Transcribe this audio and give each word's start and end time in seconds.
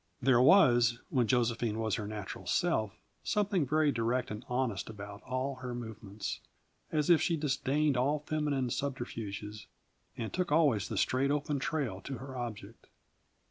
There 0.19 0.41
was, 0.41 0.97
when 1.09 1.27
Josephine 1.27 1.77
was 1.77 1.93
her 1.93 2.07
natural 2.07 2.47
self, 2.47 2.97
something 3.23 3.67
very 3.67 3.91
direct 3.91 4.31
and 4.31 4.43
honest 4.49 4.89
about 4.89 5.21
all 5.21 5.57
her 5.57 5.75
movements, 5.75 6.39
as 6.91 7.11
if 7.11 7.21
she 7.21 7.37
disdained 7.37 7.95
all 7.95 8.17
feminine 8.17 8.71
subterfuges 8.71 9.67
and 10.17 10.33
took 10.33 10.51
always 10.51 10.89
the 10.89 10.97
straight, 10.97 11.29
open 11.29 11.59
trail 11.59 12.01
to 12.01 12.17
her 12.17 12.35
object. 12.35 12.87